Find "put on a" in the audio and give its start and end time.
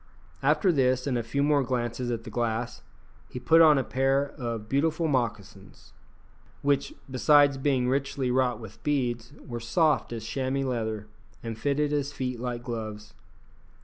3.39-3.83